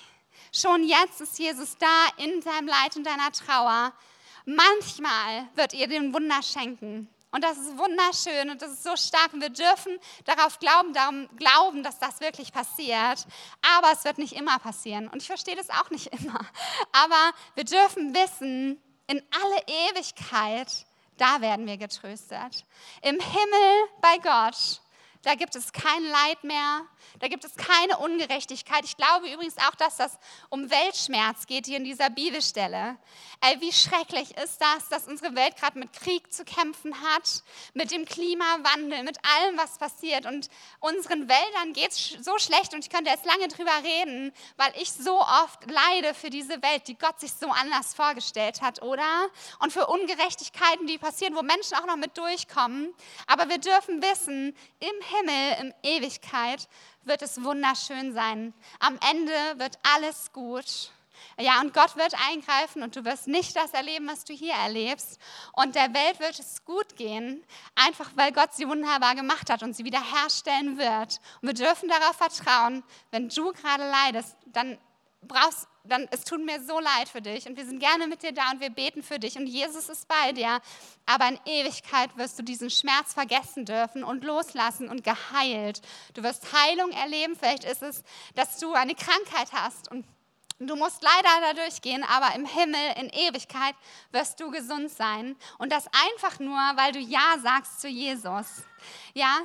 [0.52, 3.93] Schon jetzt ist Jesus da in deinem Leid und deiner Trauer.
[4.43, 7.08] Manchmal wird ihr den Wunder schenken.
[7.31, 9.33] Und das ist wunderschön und das ist so stark.
[9.33, 13.25] Und wir dürfen darauf glauben, darum glauben, dass das wirklich passiert.
[13.77, 15.07] Aber es wird nicht immer passieren.
[15.07, 16.39] Und ich verstehe das auch nicht immer.
[16.91, 19.61] Aber wir dürfen wissen, in alle
[19.91, 20.85] Ewigkeit,
[21.17, 22.65] da werden wir getröstet.
[23.01, 24.81] Im Himmel bei Gott
[25.23, 26.86] da gibt es kein Leid mehr,
[27.19, 28.86] da gibt es keine Ungerechtigkeit.
[28.86, 30.17] Ich glaube übrigens auch, dass das
[30.49, 32.97] um Weltschmerz geht hier in dieser Bibelstelle.
[33.41, 37.91] Ey, wie schrecklich ist das, dass unsere Welt gerade mit Krieg zu kämpfen hat, mit
[37.91, 40.25] dem Klimawandel, mit allem, was passiert.
[40.25, 44.71] Und unseren Wäldern geht es so schlecht und ich könnte jetzt lange drüber reden, weil
[44.79, 49.27] ich so oft leide für diese Welt, die Gott sich so anders vorgestellt hat, oder?
[49.60, 52.93] Und für Ungerechtigkeiten, die passieren, wo Menschen auch noch mit durchkommen.
[53.27, 56.67] Aber wir dürfen wissen, im Himmel, in Ewigkeit,
[57.04, 58.54] wird es wunderschön sein.
[58.80, 60.91] Am Ende wird alles gut.
[61.38, 65.19] Ja, und Gott wird eingreifen und du wirst nicht das erleben, was du hier erlebst.
[65.54, 67.43] Und der Welt wird es gut gehen,
[67.76, 71.19] einfach weil Gott sie wunderbar gemacht hat und sie wiederherstellen wird.
[71.41, 74.78] Und wir dürfen darauf vertrauen, wenn du gerade leidest, dann
[75.21, 78.32] brauchst, dann, es tut mir so leid für dich und wir sind gerne mit dir
[78.32, 80.62] da und wir beten für dich und Jesus ist bei dir.
[81.05, 85.82] Aber in Ewigkeit wirst du diesen Schmerz vergessen dürfen und loslassen und geheilt.
[86.13, 87.36] Du wirst Heilung erleben.
[87.36, 88.03] Vielleicht ist es,
[88.36, 90.05] dass du eine Krankheit hast und
[90.62, 93.75] Du musst leider da durchgehen, aber im Himmel in Ewigkeit
[94.12, 95.38] wirst du gesund sein.
[95.58, 98.63] Und das einfach nur, weil du Ja sagst zu Jesus.
[99.13, 99.39] Ja,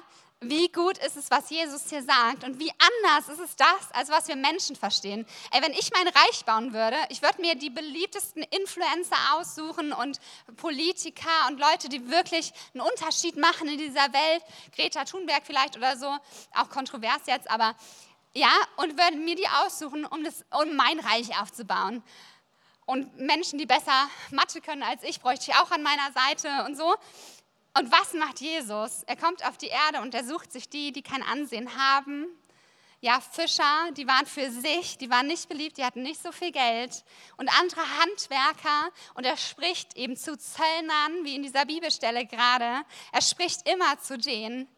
[0.48, 4.08] wie gut ist es, was Jesus hier sagt und wie anders ist es das, als
[4.08, 5.26] was wir Menschen verstehen.
[5.50, 10.18] Ey, wenn ich mein Reich bauen würde, ich würde mir die beliebtesten Influencer aussuchen und
[10.56, 14.42] Politiker und Leute, die wirklich einen Unterschied machen in dieser Welt.
[14.74, 16.16] Greta Thunberg vielleicht oder so,
[16.54, 17.74] auch kontrovers jetzt, aber
[18.34, 22.02] ja, und würde mir die aussuchen, um, das, um mein Reich aufzubauen.
[22.86, 26.76] Und Menschen, die besser Mathe können als ich, bräuchte ich auch an meiner Seite und
[26.76, 26.94] so.
[27.76, 29.02] Und was macht Jesus?
[29.04, 32.26] Er kommt auf die Erde und er sucht sich die, die kein Ansehen haben.
[33.00, 36.52] Ja, Fischer, die waren für sich, die waren nicht beliebt, die hatten nicht so viel
[36.52, 37.04] Geld.
[37.36, 38.90] Und andere Handwerker.
[39.14, 42.86] Und er spricht eben zu Zöllnern, wie in dieser Bibelstelle gerade.
[43.12, 44.68] Er spricht immer zu denen,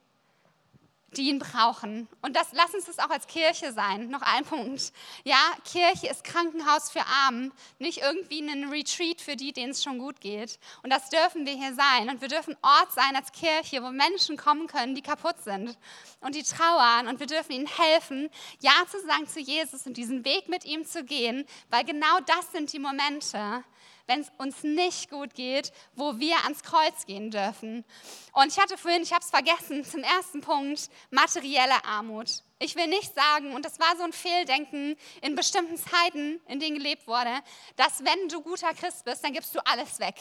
[1.16, 2.08] die ihn brauchen.
[2.22, 4.08] Und das, lass uns das auch als Kirche sein.
[4.08, 4.92] Noch ein Punkt.
[5.24, 9.98] Ja, Kirche ist Krankenhaus für Armen, nicht irgendwie ein Retreat für die, denen es schon
[9.98, 10.58] gut geht.
[10.82, 12.10] Und das dürfen wir hier sein.
[12.10, 15.76] Und wir dürfen Ort sein als Kirche, wo Menschen kommen können, die kaputt sind
[16.20, 17.08] und die trauern.
[17.08, 20.84] Und wir dürfen ihnen helfen, Ja zu sagen zu Jesus und diesen Weg mit ihm
[20.84, 23.64] zu gehen, weil genau das sind die Momente,
[24.06, 27.84] wenn es uns nicht gut geht, wo wir ans Kreuz gehen dürfen.
[28.32, 32.42] Und ich hatte vorhin, ich habe es vergessen, zum ersten Punkt materielle Armut.
[32.58, 36.78] Ich will nicht sagen, und das war so ein Fehldenken in bestimmten Zeiten, in denen
[36.78, 37.30] gelebt wurde,
[37.76, 40.14] dass wenn du guter Christ bist, dann gibst du alles weg.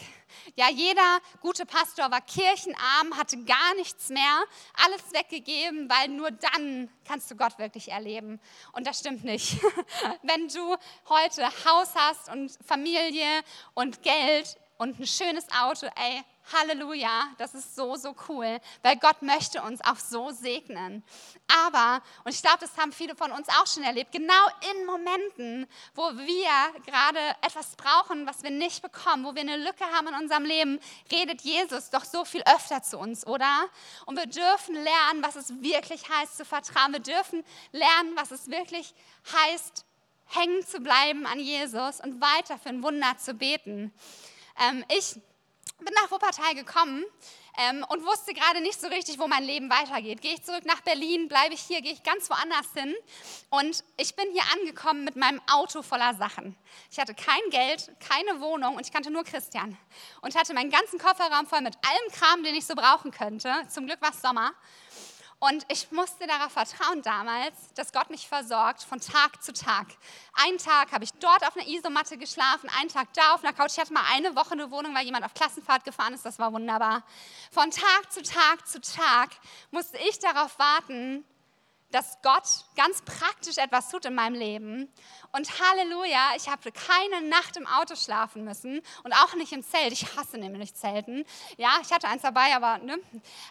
[0.56, 4.44] Ja, jeder gute Pastor war kirchenarm, hatte gar nichts mehr,
[4.74, 8.42] alles weggegeben, weil nur dann kannst du Gott wirklich erleben.
[8.74, 9.58] Und das stimmt nicht.
[10.24, 10.76] Wenn du
[11.08, 13.44] heute Haus hast und Familie
[13.76, 19.22] und Geld und ein schönes Auto, ey, Halleluja, das ist so, so cool, weil Gott
[19.24, 21.04] möchte uns auch so segnen.
[21.66, 25.68] Aber, und ich glaube, das haben viele von uns auch schon erlebt, genau in Momenten,
[25.96, 30.14] wo wir gerade etwas brauchen, was wir nicht bekommen, wo wir eine Lücke haben in
[30.14, 30.80] unserem Leben,
[31.12, 33.66] redet Jesus doch so viel öfter zu uns, oder?
[34.06, 36.94] Und wir dürfen lernen, was es wirklich heißt zu vertrauen.
[36.94, 38.94] Wir dürfen lernen, was es wirklich
[39.34, 39.84] heißt,
[40.28, 43.94] hängen zu bleiben an Jesus und weiter für ein Wunder zu beten.
[44.60, 45.16] Ähm, ich
[45.80, 47.04] bin nach Wuppertal gekommen
[47.58, 50.22] ähm, und wusste gerade nicht so richtig, wo mein Leben weitergeht.
[50.22, 52.96] Gehe ich zurück nach Berlin, bleibe ich hier, gehe ich ganz woanders hin.
[53.50, 56.56] Und ich bin hier angekommen mit meinem Auto voller Sachen.
[56.92, 59.78] Ich hatte kein Geld, keine Wohnung und ich kannte nur Christian.
[60.22, 63.52] Und hatte meinen ganzen Kofferraum voll mit allem Kram, den ich so brauchen könnte.
[63.70, 64.54] Zum Glück war es Sommer.
[65.40, 69.88] Und ich musste darauf vertrauen damals, dass Gott mich versorgt von Tag zu Tag.
[70.34, 73.72] Einen Tag habe ich dort auf einer Isomatte geschlafen, einen Tag da auf einer Couch.
[73.74, 76.26] Ich hatte mal eine Woche eine Wohnung, weil jemand auf Klassenfahrt gefahren ist.
[76.26, 77.04] Das war wunderbar.
[77.52, 79.32] Von Tag zu Tag zu Tag
[79.72, 81.26] musste ich darauf warten,
[81.96, 82.44] dass Gott
[82.76, 84.92] ganz praktisch etwas tut in meinem Leben.
[85.32, 89.94] Und Halleluja, ich habe keine Nacht im Auto schlafen müssen und auch nicht im Zelt.
[89.94, 91.26] Ich hasse nämlich Zelten.
[91.56, 93.00] Ja, ich hatte eins dabei, aber ne.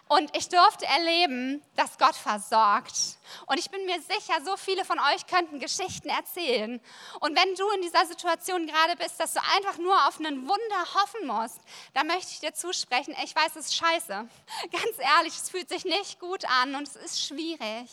[0.09, 3.17] Und ich durfte erleben, dass Gott versorgt.
[3.47, 6.79] Und ich bin mir sicher, so viele von euch könnten Geschichten erzählen.
[7.21, 10.93] Und wenn du in dieser Situation gerade bist, dass du einfach nur auf einen Wunder
[10.93, 11.61] hoffen musst,
[11.95, 14.27] dann möchte ich dir zusprechen, ich weiß, es ist scheiße.
[14.71, 17.89] Ganz ehrlich, es fühlt sich nicht gut an und es ist schwierig.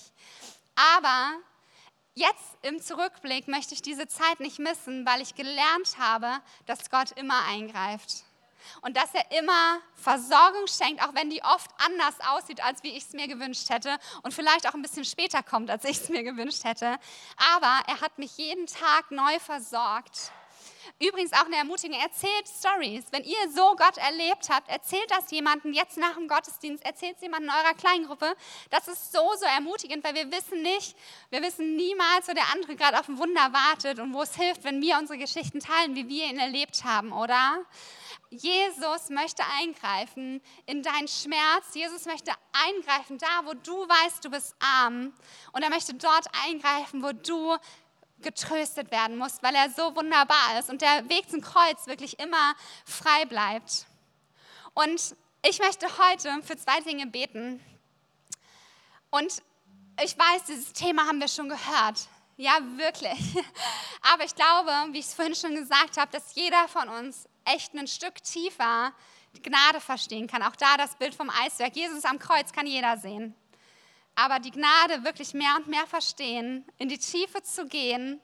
[0.75, 1.35] Aber
[2.15, 7.13] jetzt im Zurückblick möchte ich diese Zeit nicht missen, weil ich gelernt habe, dass Gott
[7.13, 8.25] immer eingreift.
[8.81, 13.05] Und dass er immer Versorgung schenkt, auch wenn die oft anders aussieht, als wie ich
[13.05, 16.23] es mir gewünscht hätte und vielleicht auch ein bisschen später kommt, als ich es mir
[16.23, 16.97] gewünscht hätte.
[17.55, 20.33] Aber er hat mich jeden Tag neu versorgt.
[21.01, 23.05] Übrigens auch eine Ermutigung, erzählt Stories.
[23.11, 27.23] Wenn ihr so Gott erlebt habt, erzählt das jemandem jetzt nach dem Gottesdienst, erzählt es
[27.23, 28.35] jemandem in eurer Kleingruppe.
[28.71, 30.97] Das ist so, so ermutigend, weil wir wissen nicht,
[31.31, 34.65] wir wissen niemals, wo der andere gerade auf ein Wunder wartet und wo es hilft,
[34.65, 37.65] wenn wir unsere Geschichten teilen, wie wir ihn erlebt haben, oder?
[38.33, 41.75] Jesus möchte eingreifen in deinen Schmerz.
[41.75, 45.13] Jesus möchte eingreifen da, wo du weißt, du bist arm.
[45.53, 47.59] Und er möchte dort eingreifen, wo du
[48.23, 52.55] getröstet werden muss, weil er so wunderbar ist und der Weg zum Kreuz wirklich immer
[52.85, 53.87] frei bleibt.
[54.75, 57.61] Und ich möchte heute für zwei Dinge beten.
[59.11, 59.43] Und
[60.03, 62.09] ich weiß, dieses Thema haben wir schon gehört.
[62.37, 63.37] Ja, wirklich.
[64.13, 67.75] Aber ich glaube, wie ich es vorhin schon gesagt habe, dass jeder von uns echt
[67.75, 68.93] ein Stück tiefer
[69.43, 70.43] Gnade verstehen kann.
[70.43, 71.75] Auch da das Bild vom Eiswerk.
[71.77, 73.35] Jesus am Kreuz kann jeder sehen
[74.15, 78.21] aber die Gnade wirklich mehr und mehr verstehen, in die Tiefe zu gehen,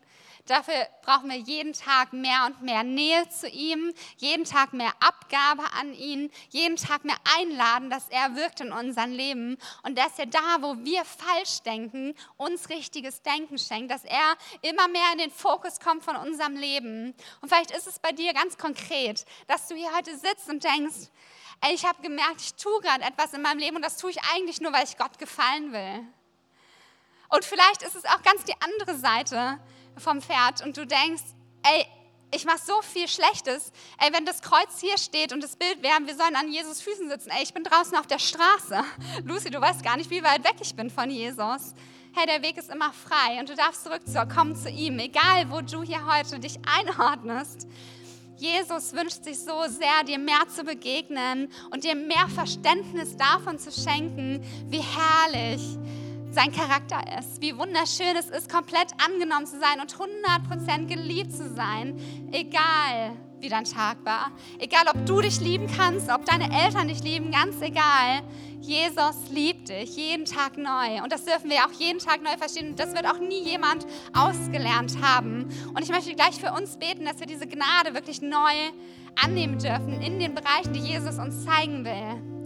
[0.46, 5.64] dafür brauchen wir jeden Tag mehr und mehr Nähe zu ihm, jeden Tag mehr Abgabe
[5.78, 10.26] an ihn, jeden Tag mehr einladen, dass er wirkt in unserem Leben und dass er
[10.26, 15.30] da, wo wir falsch denken, uns richtiges Denken schenkt, dass er immer mehr in den
[15.30, 17.14] Fokus kommt von unserem Leben.
[17.40, 21.08] Und vielleicht ist es bei dir ganz konkret, dass du hier heute sitzt und denkst,
[21.72, 24.60] ich habe gemerkt, ich tue gerade etwas in meinem Leben und das tue ich eigentlich
[24.60, 26.06] nur, weil ich Gott gefallen will.
[27.30, 29.58] Und vielleicht ist es auch ganz die andere Seite
[29.96, 31.24] vom Pferd und du denkst,
[31.62, 31.86] ey,
[32.34, 33.72] ich mache so viel Schlechtes.
[33.98, 37.08] Ey, wenn das Kreuz hier steht und das Bild wäre, wir sollen an Jesus Füßen
[37.08, 37.30] sitzen.
[37.30, 38.84] Ey, ich bin draußen auf der Straße.
[39.24, 41.74] Lucy, du weißt gar nicht, wie weit weg ich bin von Jesus.
[42.14, 45.82] Hey, der Weg ist immer frei und du darfst zurückkommen zu ihm, egal wo du
[45.82, 47.66] hier heute dich einordnest.
[48.38, 53.72] Jesus wünscht sich so sehr, dir mehr zu begegnen und dir mehr Verständnis davon zu
[53.72, 55.60] schenken, wie herrlich
[56.30, 61.52] sein Charakter ist, wie wunderschön es ist, komplett angenommen zu sein und 100% geliebt zu
[61.52, 61.98] sein,
[62.30, 67.02] egal wie dein Tag war, egal ob du dich lieben kannst, ob deine Eltern dich
[67.02, 68.22] lieben, ganz egal.
[68.60, 71.02] Jesus liebt dich jeden Tag neu.
[71.02, 72.74] Und das dürfen wir auch jeden Tag neu verstehen.
[72.74, 75.48] Das wird auch nie jemand ausgelernt haben.
[75.68, 78.52] Und ich möchte gleich für uns beten, dass wir diese Gnade wirklich neu
[79.14, 82.38] annehmen dürfen in den Bereichen, die Jesus uns zeigen will.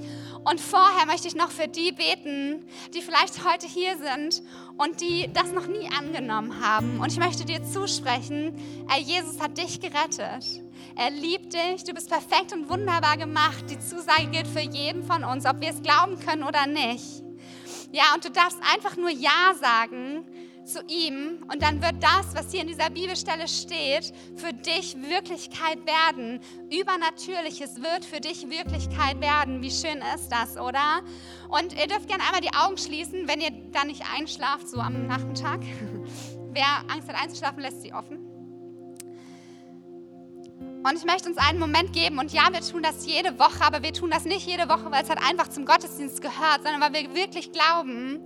[0.44, 4.42] Und vorher möchte ich noch für die beten, die vielleicht heute hier sind
[4.76, 7.00] und die das noch nie angenommen haben.
[7.00, 8.54] Und ich möchte dir zusprechen,
[9.04, 10.61] Jesus hat dich gerettet.
[10.96, 13.64] Er liebt dich, du bist perfekt und wunderbar gemacht.
[13.70, 17.22] Die Zusage gilt für jeden von uns, ob wir es glauben können oder nicht.
[17.92, 20.24] Ja, und du darfst einfach nur Ja sagen
[20.64, 25.78] zu ihm und dann wird das, was hier in dieser Bibelstelle steht, für dich Wirklichkeit
[25.86, 26.40] werden.
[26.70, 29.60] Übernatürliches wird für dich Wirklichkeit werden.
[29.60, 31.02] Wie schön ist das, oder?
[31.48, 35.06] Und ihr dürft gerne einmal die Augen schließen, wenn ihr da nicht einschlaft, so am
[35.06, 35.60] Nachmittag.
[36.52, 38.31] Wer Angst hat einzuschlafen, lässt sie offen.
[40.84, 42.18] Und ich möchte uns einen Moment geben.
[42.18, 45.04] Und ja, wir tun das jede Woche, aber wir tun das nicht jede Woche, weil
[45.04, 48.20] es halt einfach zum Gottesdienst gehört, sondern weil wir wirklich glauben,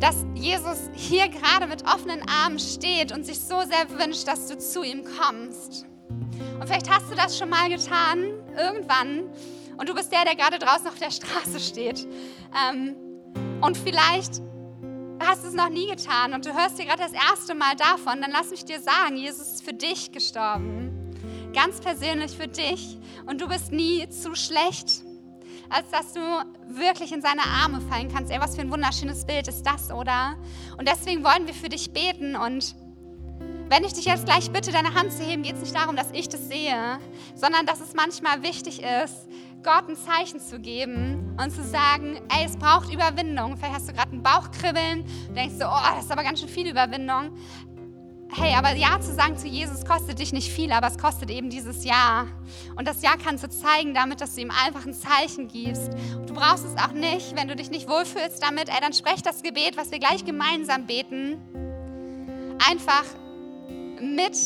[0.00, 4.58] dass Jesus hier gerade mit offenen Armen steht und sich so sehr wünscht, dass du
[4.58, 5.86] zu ihm kommst.
[6.58, 8.24] Und vielleicht hast du das schon mal getan,
[8.56, 9.30] irgendwann.
[9.76, 12.04] Und du bist der, der gerade draußen auf der Straße steht.
[12.68, 12.96] Ähm,
[13.60, 14.42] und vielleicht
[15.20, 18.20] hast du es noch nie getan und du hörst dir gerade das erste Mal davon,
[18.20, 20.91] dann lass mich dir sagen, Jesus ist für dich gestorben
[21.52, 25.02] ganz persönlich für dich und du bist nie zu schlecht,
[25.68, 26.20] als dass du
[26.68, 28.32] wirklich in seine Arme fallen kannst.
[28.32, 30.36] Ey, was für ein wunderschönes Bild ist das, oder?
[30.78, 32.74] Und deswegen wollen wir für dich beten und
[33.68, 36.10] wenn ich dich jetzt gleich bitte, deine Hand zu heben, geht es nicht darum, dass
[36.12, 36.98] ich das sehe,
[37.34, 39.28] sondern dass es manchmal wichtig ist,
[39.62, 43.56] Gott ein Zeichen zu geben und zu sagen, ey, es braucht Überwindung.
[43.56, 46.68] Vielleicht hast du gerade einen Bauchkribbeln, denkst du, oh, das ist aber ganz schön viel
[46.68, 47.30] Überwindung
[48.34, 51.50] hey, aber Ja zu sagen zu Jesus kostet dich nicht viel, aber es kostet eben
[51.50, 52.26] dieses Ja.
[52.76, 55.90] Und das Ja kannst du zeigen damit, dass du ihm einfach ein Zeichen gibst.
[56.26, 59.42] du brauchst es auch nicht, wenn du dich nicht wohlfühlst damit, ey, dann sprech das
[59.42, 61.38] Gebet, was wir gleich gemeinsam beten,
[62.68, 63.04] einfach
[64.00, 64.36] mit.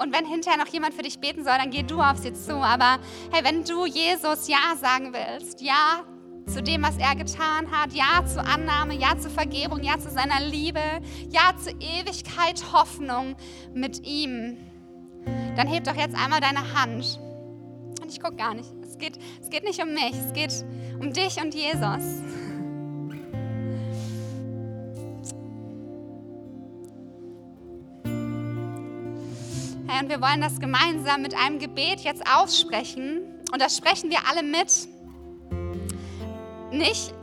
[0.00, 2.54] Und wenn hinterher noch jemand für dich beten soll, dann geh du auf sie zu.
[2.54, 2.98] Aber
[3.32, 6.04] hey, wenn du Jesus Ja sagen willst, Ja
[6.48, 7.92] zu dem, was er getan hat.
[7.92, 10.80] Ja zur Annahme, ja zur Vergebung, ja zu seiner Liebe,
[11.30, 13.36] ja zur Ewigkeit Hoffnung
[13.74, 14.56] mit ihm.
[15.56, 17.20] Dann heb doch jetzt einmal deine Hand.
[18.00, 18.70] Und ich gucke gar nicht.
[18.82, 20.64] Es geht, es geht nicht um mich, es geht
[20.98, 22.22] um dich und Jesus.
[29.86, 33.20] Hey, und wir wollen das gemeinsam mit einem Gebet jetzt aussprechen.
[33.52, 34.88] Und das sprechen wir alle mit.
[36.70, 37.14] Nicht,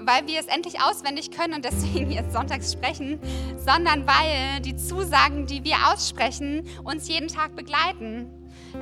[0.00, 3.18] weil wir es endlich auswendig können und deswegen jetzt sonntags sprechen,
[3.58, 8.30] sondern weil die Zusagen, die wir aussprechen, uns jeden Tag begleiten.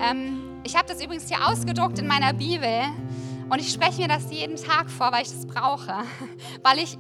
[0.01, 2.83] Ähm, ich habe das übrigens hier ausgedruckt in meiner Bibel
[3.49, 5.95] und ich spreche mir das jeden Tag vor, weil ich das brauche,
[6.63, 6.99] weil ich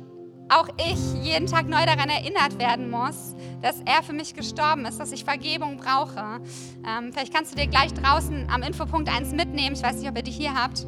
[0.48, 4.98] auch ich jeden Tag neu daran erinnert werden muss, dass er für mich gestorben ist,
[5.00, 6.40] dass ich Vergebung brauche.
[6.87, 9.74] Ähm, vielleicht kannst du dir gleich draußen am Infopunkt eins mitnehmen.
[9.74, 10.87] Ich weiß nicht, ob ihr die hier habt.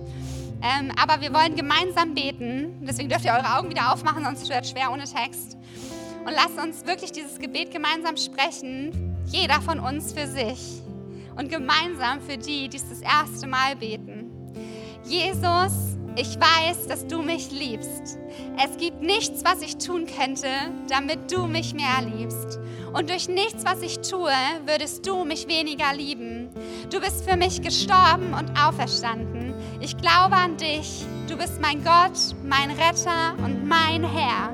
[0.63, 2.85] Ähm, aber wir wollen gemeinsam beten.
[2.87, 5.57] Deswegen dürft ihr eure Augen wieder aufmachen, sonst wird es schwer ohne Text.
[6.25, 9.17] Und lasst uns wirklich dieses Gebet gemeinsam sprechen.
[9.27, 10.83] Jeder von uns für sich.
[11.37, 14.31] Und gemeinsam für die, die es das erste Mal beten.
[15.05, 18.19] Jesus, ich weiß, dass du mich liebst.
[18.63, 20.49] Es gibt nichts, was ich tun könnte,
[20.89, 22.59] damit du mich mehr liebst.
[22.93, 24.33] Und durch nichts, was ich tue,
[24.67, 26.49] würdest du mich weniger lieben.
[26.91, 29.55] Du bist für mich gestorben und auferstanden.
[29.81, 31.05] Ich glaube an dich.
[31.29, 34.51] Du bist mein Gott, mein Retter und mein Herr.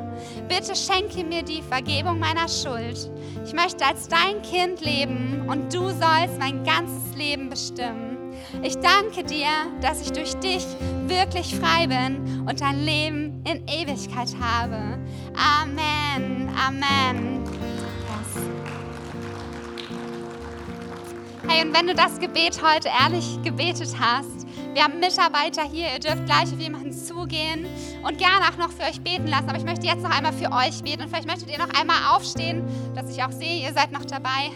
[0.49, 3.11] Bitte schenke mir die Vergebung meiner Schuld.
[3.47, 8.35] Ich möchte als dein Kind leben und du sollst mein ganzes Leben bestimmen.
[8.63, 9.49] Ich danke dir,
[9.81, 10.67] dass ich durch dich
[11.07, 14.99] wirklich frei bin und ein Leben in Ewigkeit habe.
[15.35, 16.51] Amen.
[16.67, 17.45] Amen.
[21.47, 26.01] Hey, und wenn du das Gebet heute ehrlich gebetet hast, wir haben Mitarbeiter hier, ihr
[26.01, 27.67] dürft gleich auf jemanden zugehen
[28.03, 29.49] und gerne auch noch für euch beten lassen.
[29.49, 32.15] Aber ich möchte jetzt noch einmal für euch beten und vielleicht möchtet ihr noch einmal
[32.15, 34.51] aufstehen, dass ich auch sehe, ihr seid noch dabei.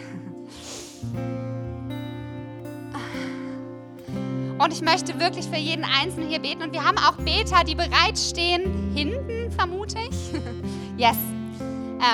[4.59, 6.63] Und ich möchte wirklich für jeden Einzelnen hier beten.
[6.63, 10.33] Und wir haben auch Beter, die bereitstehen, hinten vermute ich.
[10.97, 11.15] yes.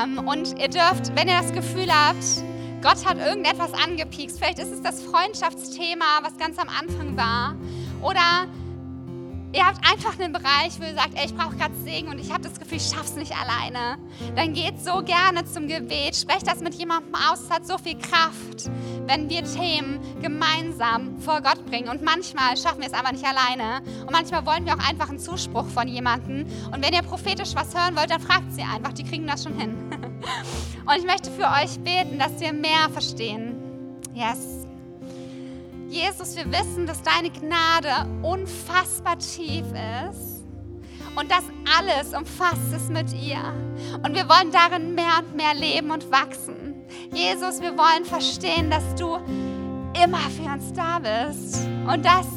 [0.04, 2.24] Ähm, und ihr dürft, wenn ihr das Gefühl habt,
[2.84, 7.56] Gott hat irgendetwas angepiekst, vielleicht ist es das Freundschaftsthema, was ganz am Anfang war,
[8.06, 8.48] oder
[9.52, 12.32] ihr habt einfach einen Bereich, wo ihr sagt, ey, ich brauche gerade Segen und ich
[12.32, 13.98] habe das Gefühl, ich schaff's nicht alleine.
[14.36, 17.98] Dann geht so gerne zum Gebet, sprecht das mit jemandem aus, es hat so viel
[17.98, 18.70] Kraft,
[19.08, 21.88] wenn wir Themen gemeinsam vor Gott bringen.
[21.88, 23.82] Und manchmal schaffen wir es einfach nicht alleine.
[24.02, 26.46] Und manchmal wollen wir auch einfach einen Zuspruch von jemandem.
[26.74, 29.58] Und wenn ihr prophetisch was hören wollt, dann fragt sie einfach, die kriegen das schon
[29.58, 29.76] hin.
[30.86, 33.56] Und ich möchte für euch beten, dass wir mehr verstehen.
[34.14, 34.55] Yes.
[35.96, 39.64] Jesus, wir wissen, dass deine Gnade unfassbar tief
[40.12, 40.44] ist
[41.16, 41.44] und dass
[41.80, 43.42] alles umfasst ist mit ihr.
[44.04, 46.76] Und wir wollen darin mehr und mehr leben und wachsen.
[47.14, 49.16] Jesus, wir wollen verstehen, dass du
[50.04, 52.28] immer für uns da bist und dass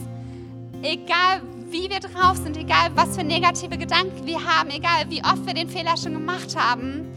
[0.83, 5.45] egal wie wir drauf sind, egal was für negative Gedanken wir haben, egal wie oft
[5.47, 7.09] wir den Fehler schon gemacht haben,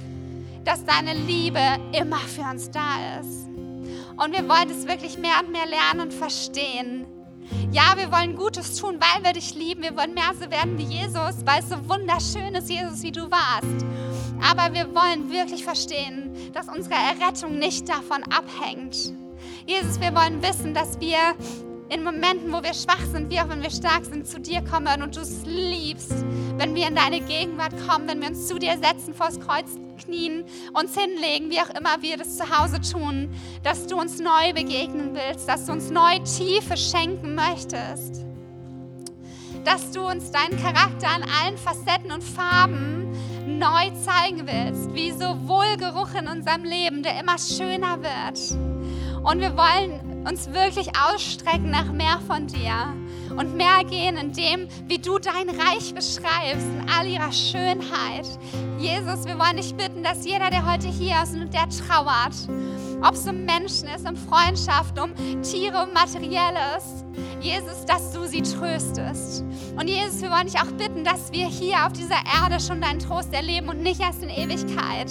[0.63, 1.61] dass deine Liebe
[1.91, 3.51] immer für uns da ist.
[4.18, 7.05] Und wir wollen es wirklich mehr und mehr lernen und verstehen.
[7.72, 9.84] Ja, wir wollen Gutes tun, weil wir dich lieben.
[9.84, 13.30] Wir wollen mehr so werden wie Jesus, weil es so wunderschön ist, Jesus, wie du
[13.30, 13.86] warst.
[14.41, 19.14] Aber wir wollen wirklich verstehen, dass unsere Errettung nicht davon abhängt.
[19.66, 21.36] Jesus, wir wollen wissen, dass wir
[21.91, 25.01] in Momenten, wo wir schwach sind, wie auch wenn wir stark sind, zu dir kommen
[25.01, 26.23] und du es liebst,
[26.55, 29.67] wenn wir in deine Gegenwart kommen, wenn wir uns zu dir setzen, vors Kreuz
[30.05, 33.29] knien, uns hinlegen, wie auch immer wir das zu Hause tun,
[33.63, 38.25] dass du uns neu begegnen willst, dass du uns neu Tiefe schenken möchtest,
[39.65, 43.11] dass du uns deinen Charakter an allen Facetten und Farben
[43.45, 48.39] neu zeigen willst, wie so Wohlgeruch in unserem Leben, der immer schöner wird.
[49.23, 52.93] Und wir wollen uns wirklich ausstrecken nach mehr von dir
[53.38, 58.28] und mehr gehen in dem, wie du dein Reich beschreibst, in all ihrer Schönheit.
[58.78, 62.36] Jesus, wir wollen dich bitten, dass jeder, der heute hier ist und der trauert,
[63.03, 67.01] ob es um Menschen ist, um Freundschaft, um Tiere, um Materielles,
[67.41, 69.43] Jesus, dass du sie tröstest.
[69.76, 72.99] Und Jesus, wir wollen dich auch bitten, dass wir hier auf dieser Erde schon deinen
[72.99, 75.09] Trost erleben und nicht erst in Ewigkeit.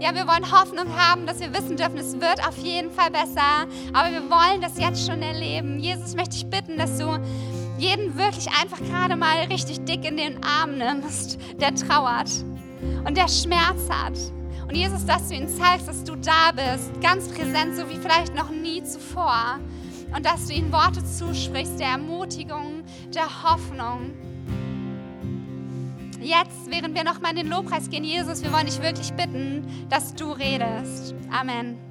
[0.00, 3.66] Ja, wir wollen Hoffnung haben, dass wir wissen dürfen, es wird auf jeden Fall besser.
[3.92, 5.78] Aber wir wollen das jetzt schon erleben.
[5.78, 7.18] Jesus, möchte ich bitten, dass du
[7.78, 12.30] jeden wirklich einfach gerade mal richtig dick in den Arm nimmst, der trauert
[13.06, 14.18] und der Schmerz hat.
[14.68, 18.34] Und Jesus, dass du ihm zeigst, dass du da bist, ganz präsent, so wie vielleicht
[18.34, 19.58] noch nie zuvor.
[20.14, 22.82] Und dass du ihm Worte zusprichst, der Ermutigung,
[23.14, 24.10] der Hoffnung.
[26.20, 29.86] Jetzt, während wir noch mal in den Lobpreis gehen, Jesus, wir wollen dich wirklich bitten,
[29.88, 31.14] dass du redest.
[31.30, 31.89] Amen.